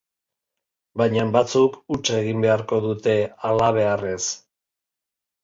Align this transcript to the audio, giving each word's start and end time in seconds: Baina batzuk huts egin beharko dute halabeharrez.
Baina 1.01 1.25
batzuk 1.35 1.75
huts 1.97 2.15
egin 2.21 2.41
beharko 2.47 2.81
dute 2.87 3.15
halabeharrez. 3.45 4.21